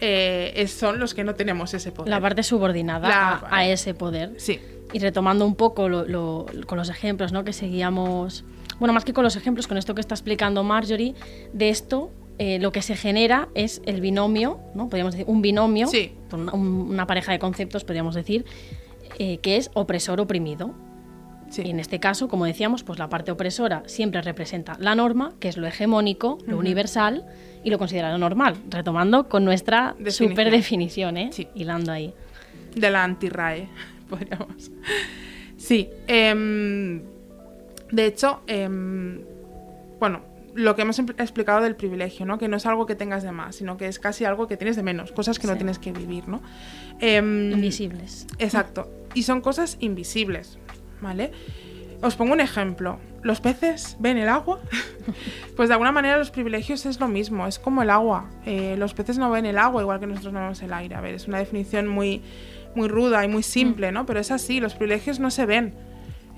[0.00, 2.10] eh, son los que no tenemos ese poder.
[2.10, 4.34] La parte subordinada La- a, a ese poder.
[4.38, 4.60] Sí,
[4.92, 7.44] Y retomando un poco lo- lo- con los ejemplos ¿no?
[7.44, 8.44] que seguíamos,
[8.78, 11.14] bueno, más que con los ejemplos, con esto que está explicando Marjorie,
[11.52, 14.88] de esto eh, lo que se genera es el binomio, ¿no?
[14.90, 16.12] podríamos decir un binomio, Sí.
[16.52, 18.44] una pareja de conceptos, podríamos decir,
[19.18, 20.74] eh, que es opresor-oprimido.
[21.50, 21.62] Sí.
[21.64, 25.48] Y en este caso, como decíamos, pues la parte opresora siempre representa la norma, que
[25.48, 27.24] es lo hegemónico, lo universal
[27.64, 30.28] y lo considerado normal, retomando con nuestra Definición.
[30.30, 31.30] super definición, ¿eh?
[31.32, 31.48] Sí.
[31.54, 32.12] hilando ahí.
[32.74, 33.68] de la anti-RAE,
[34.10, 34.70] podríamos.
[35.56, 37.02] Sí, em,
[37.90, 39.22] de hecho, em,
[39.98, 40.20] bueno,
[40.54, 42.38] lo que hemos explicado del privilegio, ¿no?
[42.38, 44.76] Que no es algo que tengas de más, sino que es casi algo que tienes
[44.76, 46.42] de menos, cosas que no tienes que vivir, ¿no?
[47.00, 48.26] Em, Invisibles.
[48.38, 48.90] Exacto.
[49.14, 50.58] Y son cosas invisibles,
[51.00, 51.32] ¿vale?
[52.02, 52.98] Os pongo un ejemplo.
[53.22, 54.60] ¿Los peces ven el agua?
[55.56, 58.30] pues de alguna manera los privilegios es lo mismo, es como el agua.
[58.44, 60.94] Eh, los peces no ven el agua igual que nosotros no vemos el aire.
[60.94, 62.22] A ver, es una definición muy,
[62.74, 64.06] muy ruda y muy simple, ¿no?
[64.06, 65.74] Pero es así, los privilegios no se ven.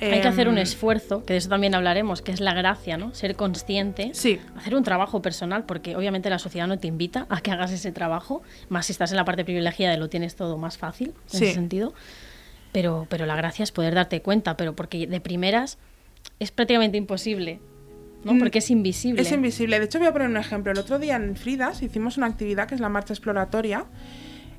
[0.00, 2.96] Hay que hacer un Em, esfuerzo, que de eso también hablaremos, que es la gracia,
[2.96, 3.12] ¿no?
[3.14, 7.40] Ser consciente, Sí, hacer un trabajo personal, porque obviamente la sociedad no te invita a
[7.40, 10.56] que hagas ese trabajo, más si estás en la parte privilegiada y lo tienes todo
[10.56, 11.44] más fácil, en Sí.
[11.46, 11.94] ese sentido.
[12.72, 15.78] Pero, pero la gracia es poder darte cuenta, pero porque de primeras
[16.38, 17.60] es prácticamente imposible,
[18.24, 18.34] ¿no?
[18.34, 19.22] Mm, Porque es invisible.
[19.22, 19.78] Es invisible.
[19.78, 20.72] De hecho, voy a poner un ejemplo.
[20.72, 23.86] El otro día en Fridas hicimos una actividad que es la marcha exploratoria.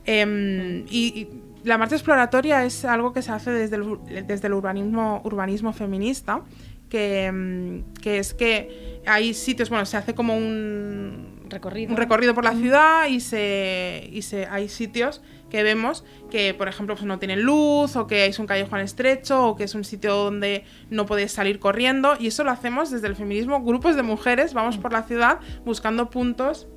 [0.06, 1.30] Em, y, y
[1.64, 6.42] la marcha exploratoria es algo que se hace desde el, desde el urbanismo, urbanismo feminista,
[6.90, 11.92] que, em, que es que hay sitios, bueno, se hace como un Recorrido.
[11.92, 16.68] un recorrido por la ciudad y se, y se hay sitios que vemos que, por
[16.68, 19.84] ejemplo, pues no tienen luz o que es un callejón estrecho o que es un
[19.84, 23.62] sitio donde no puedes salir corriendo y eso lo hacemos desde el feminismo.
[23.64, 26.68] Grupos de mujeres vamos por la ciudad buscando puntos,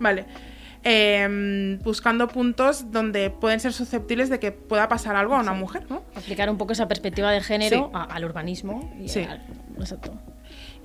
[0.00, 0.26] vale,
[0.82, 5.86] em, buscando puntos donde pueden ser susceptibles de que pueda pasar algo a una mujer,
[5.88, 6.02] ¿no?
[6.14, 7.90] Aplicar un poco esa perspectiva de género Sí.
[7.94, 8.92] a- al urbanismo.
[9.00, 9.20] y Sí.
[9.20, 9.42] al-
[9.78, 10.12] exacto.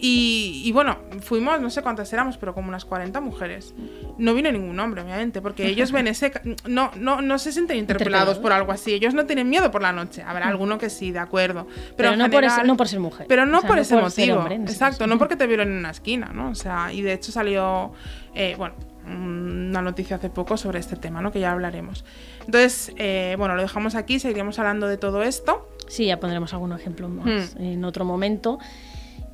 [0.01, 3.73] Y, y bueno, fuimos, no sé cuántas éramos, pero como unas 40 mujeres.
[4.17, 6.31] No vino ningún hombre, obviamente, porque ellos ven ese...
[6.65, 7.99] No, no, no se sienten interpelados
[8.35, 8.39] Interpelados.
[8.39, 8.93] por algo así.
[8.93, 10.23] Ellos no tienen miedo por la noche.
[10.23, 11.67] Habrá alguno que sí, de acuerdo.
[11.97, 13.25] Pero, no, por ese- no por ser mujer.
[13.27, 14.37] Pero no O sea, por ese motivo.
[14.37, 16.49] hombre Exacto, no porque te vieron en una esquina, ¿no?
[16.49, 17.91] O sea, y de hecho salió,
[18.33, 21.31] eh, bueno, una noticia hace poco sobre este tema, ¿no?
[21.31, 22.05] Que ya hablaremos.
[22.45, 25.67] Entonces, eh, bueno, lo dejamos aquí, seguiremos hablando de todo esto.
[25.87, 27.61] Sí, ya pondremos algún ejemplo más Hmm.
[27.63, 28.59] en otro momento.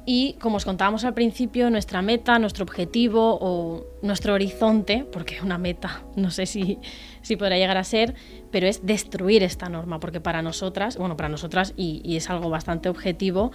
[0.06, 5.58] Y como os contábamos al principio, nuestra meta, nuestro objetivo o nuestro horizonte, porque una
[5.58, 6.78] meta no sé si,
[7.22, 8.14] si podrá llegar a ser,
[8.52, 12.88] pero es destruir esta norma, porque para nosotras, bueno, para nosotras, y, es algo bastante
[12.88, 13.52] objetivo,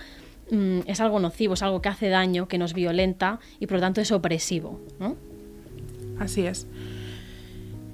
[0.50, 3.80] mm, es algo nocivo, es algo que hace daño, que nos violenta y por lo
[3.80, 4.80] tanto es opresivo.
[6.18, 6.66] Así es.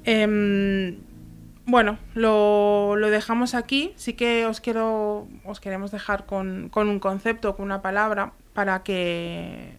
[0.05, 0.97] Em,
[1.66, 3.92] bueno, lo, lo dejamos aquí.
[3.96, 8.83] Sí que os quiero, os queremos dejar con, con un concepto, con una palabra, para
[8.83, 9.74] que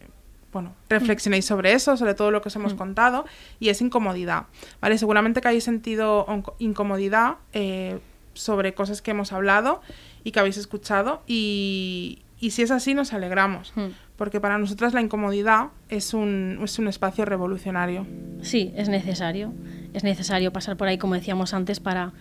[0.52, 2.78] bueno, reflexionéis sobre eso, sobre todo lo que os hemos Mm.
[2.78, 3.24] contado,
[3.60, 4.46] y es incomodidad.
[4.80, 4.96] ¿Vale?
[4.96, 6.26] Seguramente que habéis sentido
[6.58, 7.98] incomodidad eh,
[8.32, 9.82] sobre cosas que hemos hablado
[10.24, 13.86] y que habéis escuchado, y, y si es así, nos alegramos, Mm.
[14.16, 18.06] porque para nosotras la incomodidad es un, es un espacio revolucionario.
[18.42, 19.52] Sí, es necesario.
[19.94, 22.12] Es necesario pasar por ahí, como decíamos antes, para,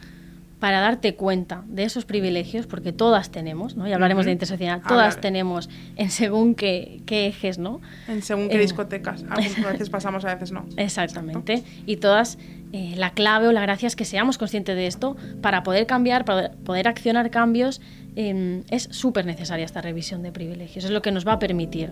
[0.59, 3.87] para darte cuenta de esos privilegios, porque todas tenemos, ¿no?
[3.87, 4.27] Y hablaremos Ujú.
[4.27, 5.21] de interseccionalidad, todas Hablaré.
[5.21, 7.79] tenemos en según qué, qué ejes, ¿no?
[8.07, 8.59] En según qué Eh.
[8.61, 9.23] discotecas.
[9.29, 10.65] Algunas veces pasamos, a veces no.
[10.77, 11.63] Exactamente.
[11.85, 12.39] Y todas,
[12.73, 16.25] eh, la clave o la gracia es que seamos conscientes de esto para poder cambiar,
[16.25, 17.79] para poder accionar cambios.
[18.19, 20.83] eh, es súper necesaria esta revisión de privilegios.
[20.85, 21.91] Es lo que nos va a permitir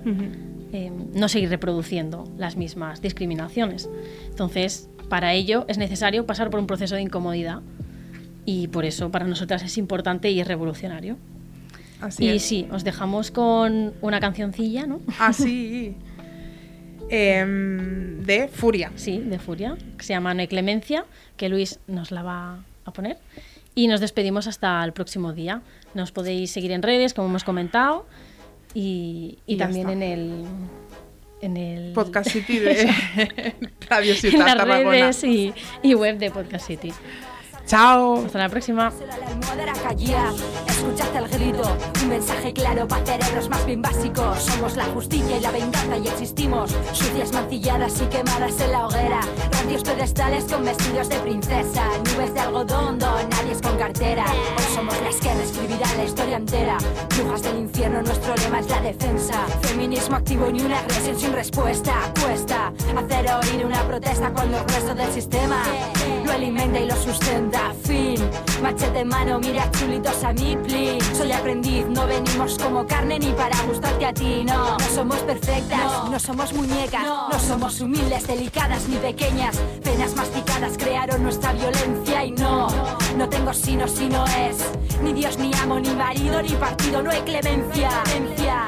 [0.73, 3.87] eh, no seguir reproduciendo las mismas discriminaciones.
[4.29, 7.61] Entonces, para ello es necesario pasar por un proceso de incomodidad
[8.45, 11.17] y por eso para nosotras es importante y es revolucionario.
[12.01, 12.43] Así y es.
[12.43, 14.99] sí, os dejamos con una cancioncilla, ¿no?
[15.19, 15.95] Así.
[17.09, 18.91] Em, de Furia.
[18.95, 21.05] Sí, de Furia, que se llama No hay clemencia,
[21.37, 23.17] que Luis nos la va a poner.
[23.75, 25.61] Y nos despedimos hasta el próximo día.
[25.93, 28.05] Nos podéis seguir en redes, como hemos comentado,
[28.73, 30.43] y, y también en el,
[31.41, 33.53] en el Podcast City de
[33.89, 34.91] Radio en Ciudad las Tarragona.
[34.91, 35.53] redes y,
[35.83, 36.91] y web de Podcast City.
[37.65, 38.23] Chao.
[38.25, 38.91] Hasta la próxima.
[40.67, 44.39] Escuchad el grito, un mensaje claro para cerebros más bien básicos.
[44.39, 49.19] Somos la justicia y la venganza y existimos, sucias, mancilladas y quemadas en la hoguera.
[49.51, 54.25] Radios pedestales con vestidos de princesa, nubes de algodón, nadie es con cartera.
[54.25, 56.77] Hoy somos las que reescribirán la historia entera.
[57.17, 59.45] Brujas del infierno, nuestro lema es la defensa.
[59.61, 61.93] Feminismo activo ni una agresión sin respuesta.
[62.21, 65.63] Cuesta hacer oír una protesta cuando el resto del sistema
[66.25, 67.73] lo alimenta y lo sustenta.
[67.83, 68.17] Fin,
[68.61, 71.01] machete en mano, mira chulitos a mi plin.
[71.15, 74.43] Soy aprendiz, no venimos como carne ni para gustarte a ti.
[74.45, 77.39] No, no somos perfectas, no, somos muñecas, no.
[77.39, 79.57] somos humildes, delicadas ni pequeñas.
[79.83, 82.67] Penas masticadas crearon nuestra violencia y no,
[83.17, 84.57] no tengo sino si no es.
[85.01, 88.67] Ni Dios, ni amo, ni marido, ni partido, no hay clemencia, clemencia,